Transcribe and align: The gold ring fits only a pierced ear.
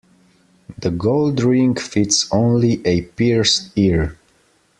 The 0.79 0.89
gold 0.89 1.43
ring 1.43 1.75
fits 1.75 2.27
only 2.33 2.81
a 2.87 3.03
pierced 3.03 3.69
ear. 3.75 4.17